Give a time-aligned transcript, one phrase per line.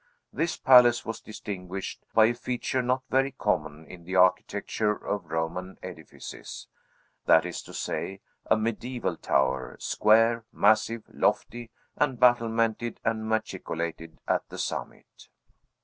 [0.33, 5.77] This palace was distinguished by a feature not very common in the architecture of Roman
[5.83, 6.67] edifices;
[7.27, 8.19] that is to say,
[8.49, 15.29] a mediaeval tower, square, massive, lofty, and battlemented and machicolated at the summit.